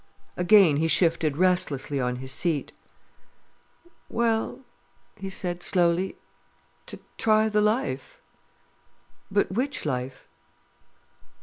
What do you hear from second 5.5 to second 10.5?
slowly—"to try the life." "But which life?"